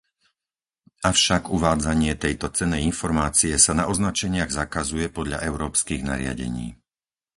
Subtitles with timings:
[1.11, 6.67] Avšak uvádzanie tejto cennej informácie sa na označeniach zakazuje podľa európskych nariadení.